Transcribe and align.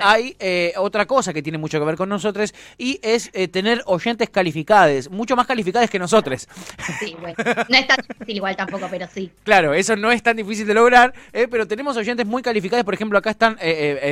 hay 0.00 0.34
eh, 0.40 0.72
otra 0.76 1.06
cosa 1.06 1.32
que 1.32 1.40
tiene 1.40 1.56
mucho 1.56 1.78
que 1.78 1.84
ver 1.84 1.94
con 1.94 2.08
nosotros 2.08 2.52
y 2.76 2.98
es 3.00 3.30
eh, 3.32 3.46
tener 3.46 3.80
oyentes 3.86 4.28
calificados, 4.28 5.08
mucho 5.08 5.36
más 5.36 5.46
calificados 5.46 5.88
que 5.88 6.00
nosotros. 6.00 6.48
Sí, 6.98 7.14
bueno, 7.20 7.36
no 7.68 7.76
es 7.76 7.86
tan 7.86 7.98
difícil 8.08 8.36
igual 8.36 8.56
tampoco, 8.56 8.88
pero 8.90 9.06
sí. 9.06 9.30
Claro, 9.44 9.72
eso 9.72 9.94
no 9.94 10.10
es 10.10 10.20
tan 10.20 10.36
difícil 10.36 10.66
de 10.66 10.74
lograr, 10.74 11.14
eh, 11.32 11.46
pero 11.48 11.68
tenemos 11.68 11.96
oyentes 11.96 12.26
muy 12.26 12.42
calificados, 12.42 12.84
por 12.84 12.94
ejemplo, 12.94 13.18
acá 13.18 13.30
están 13.30 13.56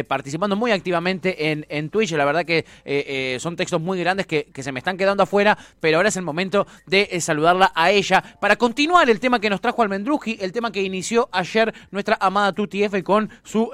participando 0.07 0.55
muy 0.55 0.71
activamente 0.71 1.51
en, 1.51 1.67
en 1.69 1.91
Twitch, 1.91 2.13
la 2.13 2.25
verdad 2.25 2.45
que 2.45 3.39
son 3.41 3.57
textos 3.57 3.81
muy 3.81 3.99
grandes 3.99 4.27
que, 4.27 4.45
que, 4.45 4.63
se 4.63 4.71
me 4.71 4.79
están 4.79 4.97
quedando 4.97 5.25
afuera, 5.25 5.59
pero 5.81 5.97
ahora 5.97 6.11
es 6.11 6.17
el 6.17 6.23
momento 6.23 6.67
de 6.87 7.21
saludarla 7.21 7.73
a 7.75 7.91
ella 7.91 8.23
para 8.41 8.57
continuar 8.57 9.11
el 9.11 9.19
tema 9.19 9.41
que 9.41 9.51
nos 9.51 9.61
trajo 9.61 9.83
Almendruji, 9.83 10.39
el 10.41 10.53
tema 10.53 10.71
que 10.71 10.83
inició 10.83 11.29
ayer 11.33 11.75
nuestra 11.91 12.17
amada 12.21 12.53
Tuti 12.53 12.85
F 12.85 13.03
con 13.03 13.31
su 13.43 13.71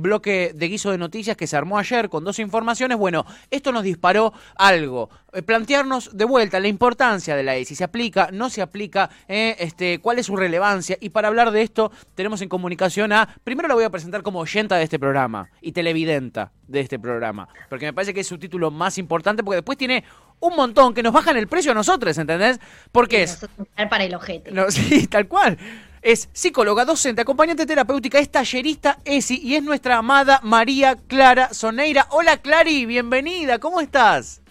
bloque 0.00 0.52
de 0.54 0.68
guiso 0.68 0.90
de 0.90 0.98
noticias 0.98 1.33
que 1.36 1.46
se 1.46 1.56
armó 1.56 1.78
ayer 1.78 2.08
con 2.08 2.24
dos 2.24 2.38
informaciones, 2.38 2.98
bueno, 2.98 3.24
esto 3.50 3.72
nos 3.72 3.82
disparó 3.82 4.32
algo. 4.56 5.10
Eh, 5.32 5.42
plantearnos 5.42 6.16
de 6.16 6.24
vuelta 6.24 6.60
la 6.60 6.68
importancia 6.68 7.34
de 7.36 7.42
la 7.42 7.56
ESI, 7.56 7.74
se 7.74 7.84
aplica, 7.84 8.28
no 8.32 8.50
se 8.50 8.62
aplica, 8.62 9.10
eh, 9.28 9.56
este, 9.58 9.98
cuál 9.98 10.18
es 10.18 10.26
su 10.26 10.36
relevancia. 10.36 10.96
Y 11.00 11.10
para 11.10 11.28
hablar 11.28 11.50
de 11.50 11.62
esto, 11.62 11.90
tenemos 12.14 12.40
en 12.42 12.48
comunicación 12.48 13.12
a. 13.12 13.28
Primero 13.42 13.68
la 13.68 13.74
voy 13.74 13.84
a 13.84 13.90
presentar 13.90 14.22
como 14.22 14.38
oyenta 14.38 14.76
de 14.76 14.84
este 14.84 14.98
programa 14.98 15.48
y 15.60 15.72
televidenta 15.72 16.52
de 16.68 16.80
este 16.80 16.98
programa, 16.98 17.48
porque 17.68 17.86
me 17.86 17.92
parece 17.92 18.14
que 18.14 18.20
es 18.20 18.26
su 18.26 18.38
título 18.38 18.70
más 18.70 18.96
importante, 18.98 19.42
porque 19.42 19.56
después 19.56 19.76
tiene 19.76 20.04
un 20.40 20.56
montón 20.56 20.94
que 20.94 21.02
nos 21.02 21.12
bajan 21.12 21.36
el 21.36 21.48
precio 21.48 21.72
a 21.72 21.74
nosotros, 21.74 22.16
¿entendés? 22.18 22.60
Porque 22.92 23.22
es. 23.22 23.46
Para 23.90 24.04
el 24.04 24.14
ojete. 24.14 24.50
No, 24.50 24.70
sí, 24.70 25.06
tal 25.06 25.26
cual. 25.26 25.58
Es 26.04 26.28
psicóloga, 26.34 26.84
docente, 26.84 27.22
acompañante 27.22 27.64
terapéutica, 27.64 28.18
es 28.18 28.30
tallerista 28.30 28.98
ESI 29.06 29.40
y 29.42 29.54
es 29.54 29.62
nuestra 29.62 29.96
amada 29.96 30.38
María 30.42 30.96
Clara 30.96 31.54
Soneira. 31.54 32.08
Hola 32.10 32.36
Clary, 32.42 32.84
bienvenida, 32.84 33.58
¿cómo 33.58 33.80
estás? 33.80 34.42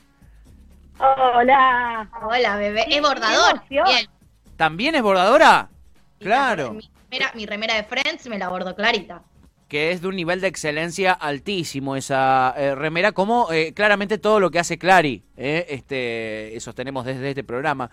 Hola. 0.98 2.10
Hola, 2.24 2.58
bebé. 2.58 2.86
Es 2.90 3.00
bordador. 3.04 3.62
Bien. 3.70 4.10
¿También 4.58 4.96
es 4.96 5.04
bordadora? 5.04 5.70
claro. 6.20 6.76
Mi 7.36 7.46
remera, 7.46 7.76
de 7.76 7.84
Friends 7.84 8.26
me 8.26 8.40
la 8.40 8.50
bordo 8.50 8.76
clarita 8.76 9.22
que 9.68 9.92
es 9.92 10.02
de 10.02 10.08
un 10.08 10.16
nivel 10.16 10.40
de 10.40 10.48
excelencia 10.48 11.14
altísimo 11.14 11.96
esa 11.96 12.54
eh, 12.56 12.76
remera, 12.76 13.12
como 13.12 13.52
eh, 13.52 13.74
claramente 13.74 14.20
todo 14.20 14.40
lo 14.40 14.52
que 14.52 14.60
hace 14.60 14.78
Clary, 14.78 15.24
eh, 15.36 15.66
este, 15.70 16.56
sostenemos 16.60 17.06
desde 17.06 17.30
este 17.30 17.44
programa. 17.44 17.90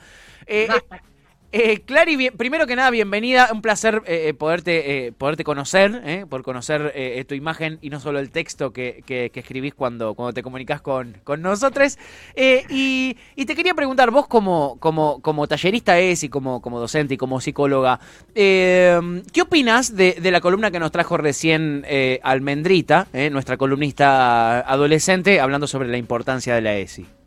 Eh, 1.53 1.81
Clary, 1.84 2.31
primero 2.31 2.65
que 2.69 2.77
nada, 2.77 2.91
bienvenida. 2.91 3.48
Un 3.53 3.61
placer 3.61 4.03
eh, 4.06 4.29
eh, 4.29 4.34
poderte, 4.34 5.06
eh, 5.06 5.12
poderte 5.12 5.43
conocer, 5.43 6.27
por 6.29 6.45
conocer 6.45 6.95
tu 7.27 7.34
imagen 7.34 7.79
y 7.83 7.91
no 7.91 7.98
solo 7.98 8.20
el 8.20 8.31
texto 8.31 8.73
que, 8.73 9.03
que, 9.05 9.33
escribís 9.34 9.75
cuando, 9.75 10.15
cuando 10.15 10.33
te 10.33 10.45
comunicas 10.45 10.81
con, 10.81 11.17
con 11.25 11.43
nosotros. 11.43 11.98
Y, 12.37 13.17
y, 13.34 13.47
te 13.47 13.56
quería 13.56 13.75
preguntar, 13.75 14.12
vos 14.12 14.28
como, 14.28 14.77
como, 14.78 15.21
como 15.23 15.48
tallerista 15.48 15.98
es 15.98 16.23
y 16.23 16.28
como, 16.28 16.62
como 16.62 16.78
docente 16.78 17.15
y 17.15 17.17
como 17.17 17.41
psicóloga, 17.41 17.98
¿qué 18.33 19.43
opinas 19.43 19.97
de, 19.97 20.12
de, 20.21 20.31
la 20.31 20.41
columna 20.41 20.71
que 20.71 20.78
nos 20.78 20.93
trajo 20.93 21.17
recién 21.17 21.84
Almendrita, 22.23 23.09
nuestra 23.33 23.56
columnista 23.56 24.61
adolescente, 24.61 25.41
hablando 25.41 25.67
sobre 25.67 25.89
la 25.89 25.98
importancia 25.98 26.55
de 26.55 26.61
la 26.61 26.77
ESI? 26.77 27.19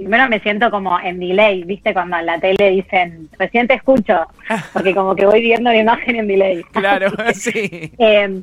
Primero 0.00 0.28
me 0.28 0.40
siento 0.40 0.70
como 0.70 0.98
en 0.98 1.20
delay, 1.20 1.62
¿viste? 1.64 1.92
Cuando 1.92 2.16
en 2.16 2.26
la 2.26 2.40
tele 2.40 2.70
dicen, 2.70 3.28
recién 3.38 3.68
te 3.68 3.74
escucho, 3.74 4.26
porque 4.72 4.94
como 4.94 5.14
que 5.14 5.26
voy 5.26 5.42
viendo 5.42 5.70
la 5.70 5.76
imagen 5.76 6.16
en 6.16 6.26
delay. 6.26 6.62
Claro, 6.72 7.10
sí. 7.34 7.92
Em, 7.98 8.42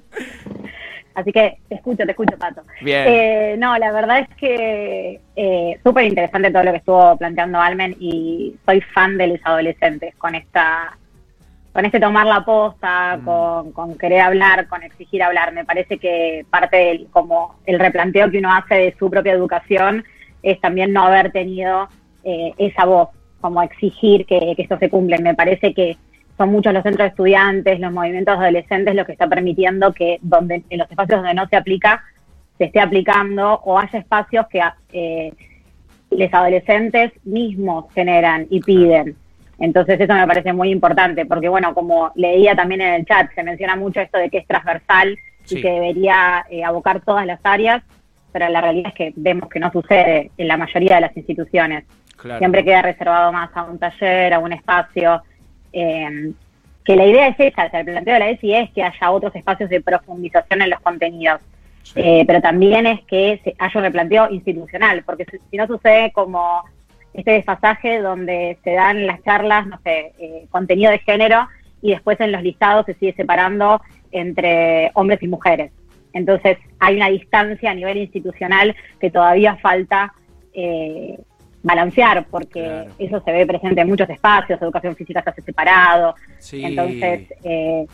así 1.16 1.32
que 1.32 1.58
te 1.68 1.76
escucho, 1.76 2.06
te 2.06 2.12
escucho, 2.12 2.38
Pato. 2.38 2.62
Bien. 2.82 3.06
Eh, 3.08 3.56
no, 3.58 3.76
la 3.80 3.92
verdad 3.92 4.20
es 4.20 4.30
que 4.36 5.20
eh, 5.36 5.80
súper 5.84 6.06
interesante 6.06 6.52
todo 6.52 6.64
lo 6.64 6.72
que 6.72 6.78
estuvo 6.78 7.18
planteando 7.18 7.60
Almen 7.60 7.96
y 8.00 8.56
soy 8.64 8.82
fan 8.82 9.18
de 9.18 9.28
los 9.28 9.40
adolescentes 9.44 10.16
con 10.16 10.36
esta 10.36 10.96
con 11.74 11.86
este 11.86 12.00
tomar 12.00 12.26
la 12.26 12.44
posta, 12.44 13.18
mm. 13.18 13.26
con, 13.26 13.72
con, 13.72 13.98
querer 14.00 14.22
hablar, 14.22 14.68
con 14.68 14.82
exigir 14.82 15.22
hablar. 15.22 15.54
Me 15.54 15.64
parece 15.64 16.00
que 16.00 16.44
parte 16.50 16.78
del 16.78 17.08
como 17.12 17.56
el 17.66 17.80
replanteo 17.80 18.32
que 18.32 18.40
uno 18.40 18.54
hace 18.54 18.76
de 18.76 18.96
su 18.98 19.10
propia 19.12 19.34
educación 19.34 20.04
es 20.48 20.62
también 20.62 20.94
no 20.94 21.04
haber 21.04 21.32
tenido 21.32 21.90
eh, 22.24 22.54
esa 22.58 22.86
voz, 22.86 23.10
como 23.42 23.62
exigir 23.62 24.26
que, 24.26 24.56
esto 24.58 24.78
se 24.78 24.90
cumpla. 24.90 25.18
Me 25.18 25.36
parece 25.36 25.74
que 25.74 25.98
son 26.38 26.52
muchos 26.52 26.74
los 26.74 26.84
centros 26.84 27.06
de 27.06 27.10
estudiantes, 27.10 27.80
los 27.82 27.92
movimientos 27.92 28.38
adolescentes, 28.38 28.96
lo 28.96 29.06
que 29.06 29.12
está 29.12 29.28
permitiendo 29.28 29.94
que 29.94 30.20
donde 30.22 30.64
en 30.70 30.78
los 30.78 30.90
espacios 30.90 31.20
donde 31.20 31.34
no 31.34 31.48
se 31.50 31.58
aplica, 31.58 32.02
se 32.58 32.66
esté 32.66 32.80
aplicando 32.80 33.60
o 33.66 33.78
haya 33.78 34.00
espacios 34.00 34.48
que 34.48 34.62
eh, 34.94 35.34
los 36.12 36.34
adolescentes 36.34 37.12
mismos 37.26 37.86
generan 37.94 38.48
y 38.50 38.62
piden. 38.62 39.18
Entonces 39.60 40.00
eso 40.00 40.14
me 40.14 40.28
parece 40.28 40.54
muy 40.54 40.70
importante, 40.70 41.26
porque 41.26 41.50
bueno, 41.50 41.74
como 41.74 42.12
leía 42.16 42.56
también 42.56 42.82
en 42.82 42.94
el 42.94 43.06
chat, 43.06 43.34
se 43.36 43.44
menciona 43.44 43.76
mucho 43.76 44.00
esto 44.00 44.18
de 44.18 44.30
que 44.30 44.38
es 44.38 44.48
transversal 44.48 45.18
y 45.50 45.62
que 45.62 45.70
debería 45.70 46.46
eh, 46.50 46.64
abocar 46.64 47.02
todas 47.02 47.26
las 47.26 47.40
áreas 47.44 47.84
pero 48.38 48.52
la 48.52 48.62
realidad 48.62 48.90
es 48.90 48.94
que 48.94 49.14
vemos 49.16 49.50
que 49.50 49.60
no 49.60 49.72
sucede 49.72 50.30
en 50.38 50.48
la 50.48 50.58
mayoría 50.58 50.96
de 50.96 51.02
las 51.02 51.18
instituciones. 51.18 51.86
Siempre 52.38 52.64
queda 52.64 52.84
reservado 52.84 53.32
más 53.32 53.50
a 53.56 53.64
un 53.64 53.80
taller, 53.80 54.32
a 54.32 54.38
un 54.38 54.54
espacio. 54.54 55.24
Eh, 55.74 56.34
que 56.86 56.96
la 56.96 57.06
idea 57.08 57.30
es 57.30 57.40
esa, 57.40 57.66
el 57.66 57.86
planteo 57.86 58.14
de 58.14 58.20
la 58.20 58.30
ESI 58.30 58.54
es 58.54 58.70
que 58.74 58.84
haya 58.84 59.10
otros 59.10 59.36
espacios 59.36 59.72
de 59.72 59.82
profundización 59.82 60.62
en 60.62 60.70
los 60.70 60.80
contenidos. 60.82 61.42
Eh, 61.96 62.26
pero 62.28 62.40
también 62.40 62.86
es 62.86 63.02
que 63.06 63.42
se 63.44 63.56
haya 63.58 63.80
un 63.80 63.84
replanteo 63.86 64.30
institucional, 64.30 65.02
porque 65.04 65.26
si, 65.26 65.58
no 65.58 65.66
sucede 65.66 66.12
como 66.12 66.62
este 67.16 67.32
desfasaje 67.32 68.02
donde 68.02 68.60
se 68.64 68.74
dan 68.74 69.08
las 69.08 69.24
charlas, 69.24 69.66
no 69.66 69.80
sé, 69.84 70.14
eh, 70.20 70.46
contenido 70.52 70.92
de 70.92 71.00
género 71.00 71.48
y 71.82 71.90
después 71.90 72.20
en 72.20 72.34
los 72.34 72.44
listados 72.44 72.86
se 72.86 72.94
sigue 72.94 73.14
separando 73.14 73.82
entre 74.12 74.92
hombres 74.94 75.24
y 75.24 75.28
mujeres. 75.28 75.72
Entonces 76.18 76.58
hay 76.80 76.96
una 76.96 77.10
distancia 77.10 77.72
a 77.72 77.74
nivel 77.74 77.98
institucional 77.98 78.76
que 79.00 79.10
todavía 79.10 79.56
falta 79.58 80.14
eh, 80.54 81.20
balancear, 81.64 82.26
porque 82.30 82.88
eso 82.98 83.22
se 83.24 83.32
ve 83.32 83.46
presente 83.46 83.82
en 83.82 83.88
muchos 83.88 84.10
espacios, 84.10 84.62
educación 84.62 84.96
física 84.96 85.22
se 85.24 85.30
hace 85.30 85.42
separado. 85.42 86.16
Entonces... 86.52 87.28
Eh, 87.44 87.86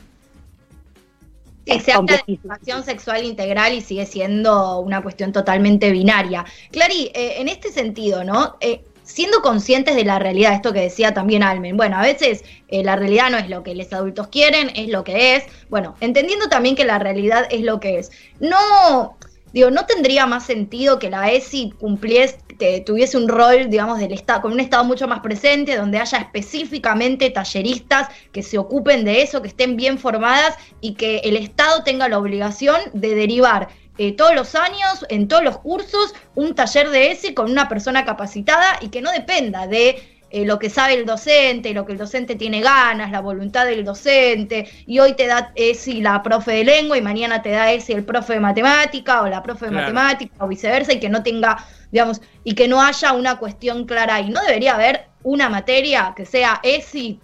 se 1.80 1.94
habla 1.94 2.22
de 2.28 2.34
educación 2.34 2.84
sexual 2.84 3.24
integral 3.24 3.74
y 3.74 3.80
sigue 3.80 4.06
siendo 4.06 4.80
una 4.80 5.02
cuestión 5.02 5.32
totalmente 5.32 5.92
binaria. 5.92 6.44
Clary, 6.72 7.10
eh, 7.14 7.36
en 7.38 7.48
este 7.48 7.70
sentido, 7.70 8.26
¿no? 8.26 8.58
Eh, 8.60 8.84
siendo 9.04 9.42
conscientes 9.42 9.96
de 9.96 10.06
la 10.06 10.20
realidad, 10.20 10.54
esto 10.54 10.74
que 10.74 10.82
decía 10.82 11.14
también 11.14 11.44
Almen, 11.44 11.78
bueno, 11.78 11.98
a 11.98 12.02
veces 12.02 12.44
eh, 12.70 12.84
la 12.84 12.96
realidad 12.96 13.30
no 13.30 13.38
es 13.38 13.50
lo 13.50 13.64
que 13.64 13.76
los 13.76 13.92
adultos 13.94 14.28
quieren, 14.28 14.72
es 14.76 14.90
lo 14.90 15.04
que 15.04 15.36
es, 15.36 15.44
bueno, 15.70 15.96
entendiendo 16.00 16.48
también 16.48 16.76
que 16.76 16.86
la 16.86 17.00
realidad 17.00 17.48
es 17.52 17.62
lo 17.62 17.80
que 17.80 18.00
es. 18.00 18.12
No, 18.40 19.18
digo, 19.52 19.70
no 19.70 19.86
tendría 19.86 20.26
más 20.26 20.46
sentido 20.46 21.00
que 21.00 21.10
la 21.10 21.32
ESI 21.32 21.74
cumpliese, 21.80 22.38
que 22.58 22.82
tuviese 22.82 23.18
un 23.18 23.28
rol, 23.28 23.70
digamos, 23.70 24.00
del 24.00 24.14
Estado, 24.14 24.42
con 24.42 24.54
un 24.54 24.60
Estado 24.60 24.84
mucho 24.84 25.08
más 25.08 25.20
presente, 25.20 25.76
donde 25.76 25.98
haya 25.98 26.20
específicamente 26.20 27.30
talleristas 27.30 28.10
que 28.32 28.44
se 28.44 28.58
ocupen 28.58 29.04
de 29.06 29.22
eso, 29.22 29.42
que 29.42 29.48
estén 29.48 29.76
bien 29.76 29.98
formadas 29.98 30.56
y 30.80 30.94
que 30.94 31.18
el 31.20 31.36
Estado 31.36 31.84
tenga 31.84 32.08
la 32.08 32.20
obligación 32.20 32.80
de 32.94 33.16
derivar 33.16 33.70
eh, 33.98 34.16
todos 34.16 34.34
los 34.36 34.56
años, 34.56 35.06
en 35.10 35.28
todos 35.28 35.44
los 35.44 35.60
cursos, 35.60 36.14
un 36.36 36.56
taller 36.56 36.90
de 36.90 37.12
ese 37.12 37.34
con 37.34 37.52
una 37.52 37.70
persona 37.70 38.06
capacitada 38.06 38.78
y 38.82 38.90
que 38.90 39.02
no 39.02 39.12
dependa 39.12 39.68
de 39.68 40.14
eh, 40.32 40.46
lo 40.46 40.58
que 40.58 40.72
sabe 40.72 40.96
el 40.96 41.06
docente, 41.06 41.76
lo 41.76 41.86
que 41.86 41.92
el 41.92 42.00
docente 42.00 42.36
tiene 42.36 42.62
ganas, 42.62 43.12
la 43.12 43.22
voluntad 43.22 43.68
del 43.68 43.86
docente, 43.86 44.68
y 44.88 44.98
hoy 44.98 45.14
te 45.14 45.28
da 45.28 45.52
ese 45.54 45.94
la 46.02 46.24
profe 46.24 46.54
de 46.54 46.64
lengua 46.64 46.98
y 46.98 47.04
mañana 47.04 47.44
te 47.44 47.52
da 47.52 47.72
ese 47.72 47.94
el 47.94 48.04
profe 48.04 48.34
de 48.34 48.40
matemática 48.40 49.22
o 49.22 49.28
la 49.28 49.44
profe 49.44 49.66
de 49.66 49.72
matemática 49.74 50.34
o 50.40 50.48
viceversa 50.48 50.94
y 50.94 51.00
que 51.00 51.10
no 51.10 51.22
tenga, 51.22 51.64
digamos, 51.92 52.20
y 52.44 52.56
que 52.56 52.68
no 52.68 52.82
haya 52.82 53.14
una 53.14 53.38
cuestión 53.38 53.86
clara. 53.86 54.22
Y 54.22 54.32
no 54.32 54.42
debería 54.42 54.74
haber 54.74 55.06
una 55.22 55.50
materia 55.50 56.14
que 56.16 56.26
sea 56.26 56.60
ESI 56.64 57.20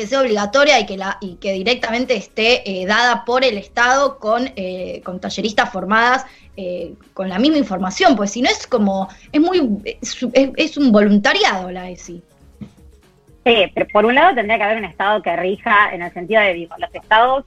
que 0.00 0.06
sea 0.06 0.22
obligatoria 0.22 0.80
y 0.80 0.86
que, 0.86 0.96
la, 0.96 1.18
y 1.20 1.34
que 1.34 1.52
directamente 1.52 2.16
esté 2.16 2.62
eh, 2.64 2.86
dada 2.86 3.26
por 3.26 3.44
el 3.44 3.58
Estado 3.58 4.18
con, 4.18 4.50
eh, 4.56 5.02
con 5.04 5.20
talleristas 5.20 5.70
formadas 5.70 6.24
eh, 6.56 6.94
con 7.12 7.28
la 7.28 7.38
misma 7.38 7.58
información, 7.58 8.16
pues 8.16 8.30
si 8.30 8.40
no 8.40 8.48
es 8.48 8.66
como, 8.66 9.10
es 9.30 9.40
muy, 9.42 9.60
es, 9.84 10.76
un 10.78 10.90
voluntariado 10.90 11.70
la 11.70 11.90
ESI. 11.90 12.22
Sí, 13.44 13.72
pero 13.74 13.86
por 13.92 14.06
un 14.06 14.14
lado 14.14 14.34
tendría 14.34 14.56
que 14.56 14.64
haber 14.64 14.78
un 14.78 14.86
Estado 14.86 15.20
que 15.20 15.36
rija 15.36 15.90
en 15.92 16.00
el 16.00 16.10
sentido 16.14 16.40
de, 16.40 16.54
digo, 16.54 16.74
los 16.78 16.94
Estados, 16.94 17.44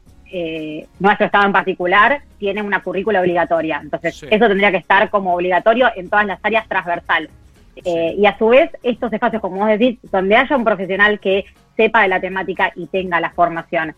nuestro 0.99 1.25
Estado 1.25 1.47
en 1.47 1.53
particular, 1.53 2.21
tiene 2.37 2.61
una 2.61 2.83
currícula 2.83 3.19
obligatoria, 3.19 3.79
entonces 3.81 4.21
eso 4.29 4.47
tendría 4.47 4.69
que 4.69 4.77
estar 4.77 5.09
como 5.09 5.33
obligatorio 5.33 5.89
en 5.95 6.07
todas 6.07 6.27
las 6.27 6.39
áreas 6.43 6.67
transversales. 6.67 7.31
Y 7.75 8.25
a 8.25 8.37
su 8.37 8.47
vez, 8.47 8.69
estos 8.83 9.11
espacios, 9.11 9.41
como 9.41 9.57
vos 9.57 9.67
decís, 9.67 9.99
donde 10.11 10.35
haya 10.35 10.55
un 10.55 10.63
profesional 10.63 11.19
que 11.19 11.45
sepa 11.75 12.03
de 12.03 12.07
la 12.07 12.19
temática 12.19 12.71
y 12.75 12.87
tenga 12.87 13.19
la 13.19 13.31
formación. 13.31 13.95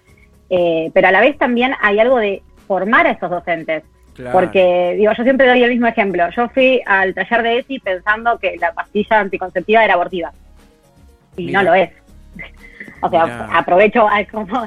Eh, 0.50 0.92
pero 0.94 1.07
a 1.07 1.12
la 1.12 1.22
vez 1.22 1.38
también 1.38 1.74
hay 1.81 2.00
algo 2.00 2.18
de 2.18 2.42
formar 2.68 3.07
a 3.07 3.12
esos 3.12 3.30
docentes. 3.30 3.83
Porque, 4.31 4.95
digo, 4.98 5.12
yo 5.12 5.24
siempre 5.24 5.45
doy 5.45 5.62
el 5.62 5.72
mismo 5.72 5.88
ejemplo. 5.88 6.30
Yo 6.30 6.48
fui 6.50 6.81
al 6.86 7.13
taller 7.13 7.44
de 7.44 7.57
ESI 7.60 7.80
pensando 7.80 8.39
que 8.39 8.56
la 8.56 8.72
pastilla 8.74 9.19
anticonceptiva 9.19 9.83
era 9.83 9.95
abortiva. 9.95 10.31
Y 11.36 11.48
no 11.48 11.62
lo 11.63 11.74
es. 11.74 11.89
o 13.01 13.10
sea, 13.10 13.50
aprovecho 13.51 14.07
a, 14.07 14.24
como, 14.24 14.63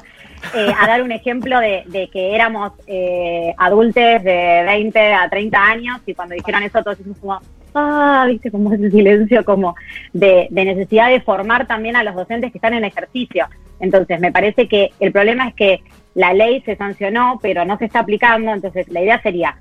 eh, 0.55 0.73
a 0.79 0.87
dar 0.87 1.03
un 1.03 1.13
ejemplo 1.13 1.59
de, 1.61 2.11
que 2.13 2.35
éramos 2.35 2.73
eh, 2.87 3.55
adultos 3.57 4.23
de 4.23 4.65
20 4.67 5.15
a 5.15 5.31
30 5.31 5.63
años 5.63 6.01
y 6.05 6.15
cuando 6.15 6.35
dijeron 6.35 6.63
eso 6.63 6.83
todos 6.83 7.01
hicimos 7.01 7.19
como, 7.19 7.41
ah, 7.75 8.25
viste, 8.29 8.51
como 8.51 8.73
ese 8.73 8.91
silencio 8.91 9.45
como 9.45 9.75
de, 10.13 10.49
de 10.51 10.65
necesidad 10.65 11.11
de 11.11 11.21
formar 11.21 11.67
también 11.67 11.97
a 11.97 12.03
los 12.03 12.15
docentes 12.15 12.53
que 12.53 12.59
están 12.59 12.75
en 12.75 12.85
ejercicio. 12.85 13.47
Entonces, 13.81 14.21
me 14.21 14.33
parece 14.33 14.69
que 14.69 14.91
el 15.01 15.13
problema 15.13 15.49
es 15.49 15.55
que 15.55 15.81
la 16.15 16.33
ley 16.33 16.61
se 16.63 16.77
sancionó, 16.77 17.39
pero 17.41 17.65
no 17.65 17.79
se 17.79 17.85
está 17.85 18.01
aplicando, 18.01 18.53
entonces 18.53 18.89
la 18.89 19.03
idea 19.03 19.23
sería 19.23 19.57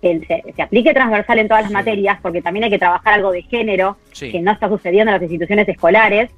que 0.00 0.52
se, 0.54 0.62
aplique 0.62 0.92
transversal 0.92 1.38
en 1.38 1.48
todas 1.48 1.64
las 1.64 1.72
materias, 1.72 2.18
porque 2.22 2.42
también 2.42 2.64
hay 2.64 2.70
que 2.70 2.78
trabajar 2.78 3.14
algo 3.14 3.32
de 3.32 3.42
género, 3.42 3.96
que 4.18 4.40
no 4.40 4.52
está 4.52 4.68
sucediendo 4.68 5.10
en 5.10 5.14
las 5.14 5.22
instituciones 5.22 5.68
escolares, 5.68 6.30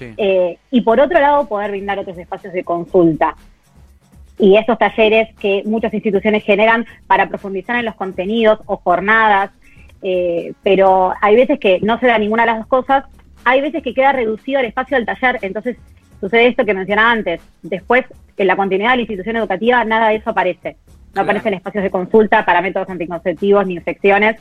eh, 0.00 0.58
y 0.70 0.80
por 0.80 1.00
otro 1.00 1.20
lado 1.20 1.46
poder 1.46 1.70
brindar 1.70 1.98
otros 1.98 2.18
espacios 2.18 2.52
de 2.52 2.64
consulta. 2.64 3.36
Y 4.38 4.56
esos 4.56 4.78
talleres 4.78 5.28
que 5.36 5.62
muchas 5.66 5.92
instituciones 5.94 6.42
generan 6.42 6.86
para 7.06 7.28
profundizar 7.28 7.76
en 7.76 7.84
los 7.84 7.94
contenidos 7.94 8.58
o 8.66 8.76
jornadas, 8.78 9.50
eh, 10.02 10.52
pero 10.62 11.12
hay 11.20 11.36
veces 11.36 11.58
que 11.58 11.80
no 11.80 11.98
se 11.98 12.06
da 12.06 12.18
ninguna 12.18 12.44
de 12.44 12.52
las 12.52 12.58
dos 12.58 12.66
cosas, 12.66 13.04
hay 13.44 13.60
veces 13.60 13.82
que 13.82 13.94
queda 13.94 14.12
reducido 14.12 14.60
el 14.60 14.66
espacio 14.66 14.96
del 14.96 15.06
taller, 15.06 15.38
entonces 15.42 15.76
sucede 16.20 16.48
esto 16.48 16.64
que 16.64 16.74
mencionaba 16.74 17.10
antes. 17.10 17.40
Después, 17.62 18.04
en 18.36 18.46
la 18.46 18.56
continuidad 18.56 18.90
de 18.90 18.96
la 18.96 19.02
institución 19.02 19.36
educativa, 19.36 19.84
nada 19.84 20.08
de 20.08 20.16
eso 20.16 20.30
aparece. 20.30 20.76
No 21.14 21.22
aparecen 21.22 21.54
espacios 21.54 21.84
de 21.84 21.90
consulta 21.90 22.44
para 22.44 22.62
métodos 22.62 22.88
anticonceptivos 22.88 23.66
ni 23.66 23.74
infecciones, 23.74 24.40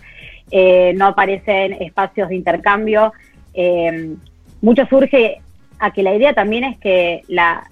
eh, 0.52 0.94
no 0.96 1.08
aparecen 1.08 1.74
espacios 1.74 2.30
de 2.30 2.36
intercambio. 2.36 3.12
Eh, 3.54 4.16
mucho 4.62 4.86
surge 4.86 5.42
a 5.80 5.92
que 5.92 6.04
la 6.04 6.16
idea 6.16 6.34
también 6.34 6.64
es 6.64 6.78
que 6.80 7.24
la, 7.28 7.68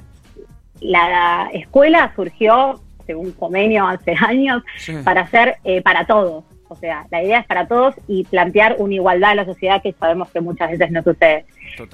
la 0.81 1.49
escuela 1.53 2.11
surgió, 2.15 2.81
según 3.05 3.31
convenio 3.31 3.87
hace 3.87 4.15
años, 4.19 4.63
para 5.03 5.27
ser 5.27 5.57
eh, 5.63 5.81
para 5.81 6.05
todos. 6.05 6.43
O 6.69 6.75
sea, 6.75 7.05
la 7.11 7.23
idea 7.23 7.39
es 7.39 7.47
para 7.47 7.67
todos 7.67 7.95
y 8.07 8.23
plantear 8.23 8.75
una 8.77 8.93
igualdad 8.93 9.31
en 9.31 9.37
la 9.37 9.45
sociedad 9.45 9.81
que 9.81 9.91
sabemos 9.93 10.29
que 10.31 10.39
muchas 10.39 10.71
veces 10.71 10.91
no 10.91 11.03
sucede. 11.03 11.45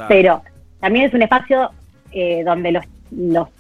Pero 0.08 0.42
también 0.80 1.06
es 1.06 1.14
un 1.14 1.22
espacio 1.22 1.72
eh, 2.12 2.44
donde 2.44 2.72
los, 2.74 2.86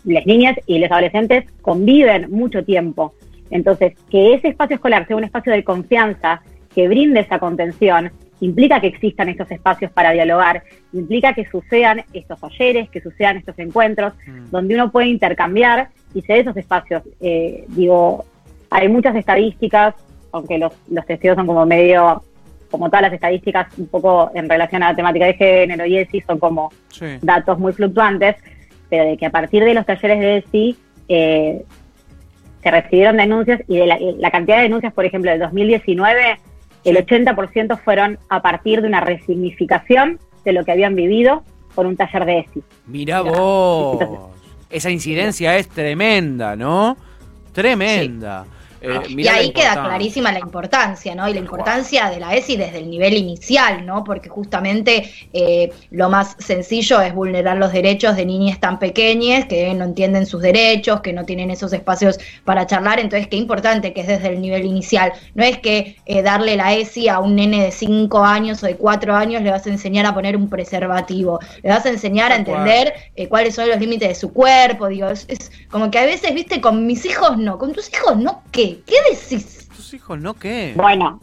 las 0.03 0.25
niñas 0.25 0.57
y 0.67 0.77
los 0.79 0.91
adolescentes 0.91 1.45
conviven 1.61 2.29
mucho 2.29 2.63
tiempo. 2.63 3.13
Entonces, 3.49 3.93
que 4.11 4.33
ese 4.33 4.49
espacio 4.49 4.75
escolar 4.75 5.07
sea 5.07 5.15
un 5.15 5.23
espacio 5.23 5.53
de 5.53 5.63
confianza, 5.63 6.41
que 6.73 6.87
brinde 6.87 7.21
esa 7.21 7.39
contención, 7.39 8.11
implica 8.41 8.81
que 8.81 8.87
existan 8.87 9.29
estos 9.29 9.49
espacios 9.51 9.91
para 9.91 10.11
dialogar, 10.11 10.63
implica 10.93 11.33
que 11.33 11.45
sucedan 11.45 12.03
estos 12.13 12.39
talleres, 12.39 12.89
que 12.89 13.01
sucedan 13.01 13.37
estos 13.37 13.57
encuentros, 13.59 14.13
mm. 14.27 14.51
donde 14.51 14.75
uno 14.75 14.91
puede 14.91 15.07
intercambiar 15.07 15.89
y 16.13 16.21
se 16.21 16.39
esos 16.39 16.57
espacios. 16.57 17.03
Eh, 17.21 17.65
digo, 17.69 18.25
hay 18.69 18.89
muchas 18.89 19.15
estadísticas, 19.15 19.95
aunque 20.35 20.57
los, 20.57 20.73
los 20.89 21.05
testigos 21.05 21.35
son 21.35 21.47
como 21.47 21.65
medio 21.65 22.21
como 22.69 22.89
todas 22.89 23.03
las 23.03 23.13
estadísticas, 23.13 23.67
un 23.77 23.87
poco 23.87 24.31
en 24.33 24.49
relación 24.49 24.83
a 24.83 24.89
la 24.89 24.95
temática 24.95 25.25
de 25.25 25.33
género 25.35 25.85
y 25.85 25.97
ESI, 25.97 26.21
son 26.21 26.39
como 26.39 26.71
datos 27.21 27.57
muy 27.57 27.71
fluctuantes, 27.71 28.35
pero 28.89 29.05
de 29.05 29.17
que 29.17 29.25
a 29.25 29.29
partir 29.29 29.63
de 29.63 29.73
los 29.73 29.85
talleres 29.85 30.19
de 30.19 30.37
ESI 30.37 30.77
eh, 31.07 31.63
se 32.61 32.71
recibieron 32.71 33.15
denuncias 33.15 33.61
y 33.67 33.77
de 33.77 33.85
la, 33.85 34.31
cantidad 34.31 34.57
de 34.57 34.63
denuncias, 34.63 34.93
por 34.93 35.05
ejemplo, 35.05 35.31
de 35.31 35.37
2019, 35.37 36.39
el 36.83 36.97
80% 36.97 37.79
fueron 37.81 38.19
a 38.27 38.41
partir 38.41 38.81
de 38.81 38.87
una 38.87 38.99
resignificación 38.99 40.19
de 40.43 40.51
lo 40.51 40.65
que 40.65 40.71
habían 40.71 40.95
vivido 40.95 41.43
por 41.75 41.85
un 41.85 41.95
taller 41.95 42.25
de 42.25 42.39
ESI. 42.39 42.63
Mira 42.87 43.21
vos, 43.21 43.99
esa 44.69 44.89
incidencia 44.89 45.57
es 45.57 45.69
tremenda, 45.69 46.55
¿no? 46.55 46.97
Tremenda. 47.53 48.45
Eh, 48.85 49.01
y 49.09 49.27
ahí 49.27 49.51
queda 49.51 49.73
clarísima 49.73 50.31
la 50.31 50.39
importancia, 50.39 51.15
¿no? 51.15 51.27
Y 51.27 51.33
la 51.33 51.39
importancia 51.39 52.09
de 52.09 52.19
la 52.19 52.35
ESI 52.35 52.55
desde 52.55 52.77
el 52.77 52.89
nivel 52.89 53.15
inicial, 53.15 53.83
¿no? 53.85 54.03
Porque 54.03 54.29
justamente 54.29 55.11
eh, 55.33 55.71
lo 55.89 56.09
más 56.09 56.35
sencillo 56.37 57.01
es 57.01 57.13
vulnerar 57.13 57.57
los 57.57 57.73
derechos 57.73 58.15
de 58.15 58.25
niñas 58.25 58.59
tan 58.59 58.77
pequeñas 58.77 59.45
que 59.45 59.73
no 59.73 59.85
entienden 59.85 60.27
sus 60.27 60.41
derechos, 60.41 61.01
que 61.01 61.13
no 61.13 61.25
tienen 61.25 61.49
esos 61.49 61.73
espacios 61.73 62.19
para 62.43 62.67
charlar. 62.67 62.99
Entonces, 62.99 63.27
qué 63.27 63.37
importante 63.37 63.91
que 63.91 64.01
es 64.01 64.07
desde 64.07 64.29
el 64.29 64.39
nivel 64.39 64.65
inicial. 64.65 65.13
No 65.33 65.43
es 65.43 65.57
que 65.57 65.97
eh, 66.05 66.21
darle 66.21 66.55
la 66.55 66.75
ESI 66.75 67.09
a 67.09 67.19
un 67.19 67.35
nene 67.35 67.63
de 67.63 67.71
5 67.71 68.23
años 68.23 68.61
o 68.63 68.67
de 68.67 68.75
4 68.75 69.15
años 69.15 69.41
le 69.41 69.49
vas 69.49 69.65
a 69.65 69.69
enseñar 69.69 70.05
a 70.05 70.13
poner 70.13 70.37
un 70.37 70.47
preservativo. 70.47 71.39
Le 71.63 71.69
vas 71.69 71.85
a 71.85 71.89
enseñar 71.89 72.31
a 72.31 72.35
entender 72.35 72.93
cuáles 73.29 73.55
son 73.55 73.67
los 73.67 73.79
límites 73.79 74.09
de 74.09 74.15
su 74.15 74.31
cuerpo. 74.31 74.87
Digo, 74.87 75.07
es, 75.09 75.25
es 75.27 75.51
como 75.71 75.89
que 75.89 75.97
a 75.97 76.05
veces, 76.05 76.33
viste, 76.35 76.61
con 76.61 76.85
mis 76.85 77.03
hijos 77.05 77.37
no, 77.37 77.57
con 77.57 77.73
tus 77.73 77.91
hijos 77.91 78.17
no, 78.17 78.43
¿qué? 78.51 78.74
¿Qué? 78.85 78.95
decís? 79.09 79.69
¿Tus 79.75 79.93
hijos 79.93 80.19
no 80.19 80.33
qué? 80.33 80.73
Bueno, 80.75 81.19